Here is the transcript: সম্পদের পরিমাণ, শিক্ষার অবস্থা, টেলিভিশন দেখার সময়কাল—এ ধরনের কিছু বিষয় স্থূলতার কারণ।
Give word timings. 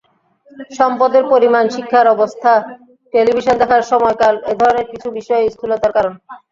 সম্পদের 0.71 1.23
পরিমাণ, 1.33 1.63
শিক্ষার 1.75 2.05
অবস্থা, 2.07 2.51
টেলিভিশন 3.13 3.55
দেখার 3.59 3.81
সময়কাল—এ 3.91 4.53
ধরনের 4.61 4.85
কিছু 4.91 5.07
বিষয় 5.17 5.43
স্থূলতার 5.53 5.91
কারণ। 5.97 6.13